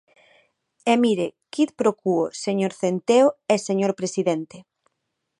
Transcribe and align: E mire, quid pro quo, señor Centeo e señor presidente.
E 0.93 0.95
mire, 1.03 1.27
quid 1.53 1.69
pro 1.79 1.91
quo, 2.01 2.19
señor 2.43 2.71
Centeo 2.79 3.27
e 3.53 3.55
señor 3.67 3.91
presidente. 3.99 4.57